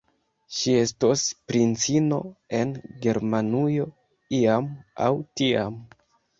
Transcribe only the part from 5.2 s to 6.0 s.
tiam.